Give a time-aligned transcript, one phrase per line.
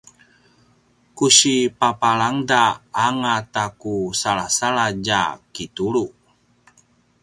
[1.15, 2.63] ku si papalangda
[3.05, 5.23] anga ta ku salasaladj a
[5.55, 6.05] kitulu